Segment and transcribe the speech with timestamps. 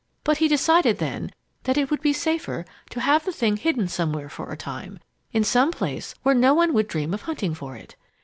[0.23, 1.29] But he decided then
[1.65, 4.97] that it would be safer to have the thing hidden somewhere for a time
[5.31, 7.95] in some place where no one would dream of hunting for it.